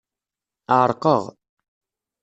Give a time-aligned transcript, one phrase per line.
[0.79, 1.23] Ɛerqeɣ.